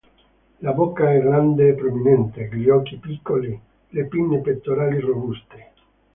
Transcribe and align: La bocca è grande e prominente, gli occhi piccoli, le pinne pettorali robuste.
La 0.61 0.71
bocca 0.71 1.13
è 1.13 1.21
grande 1.21 1.67
e 1.67 1.73
prominente, 1.75 2.49
gli 2.51 2.67
occhi 2.69 2.97
piccoli, 2.97 3.61
le 3.89 4.07
pinne 4.07 4.39
pettorali 4.39 4.97
robuste. 4.97 5.71